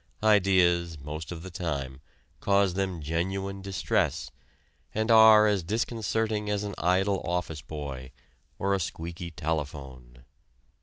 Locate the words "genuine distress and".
3.03-5.11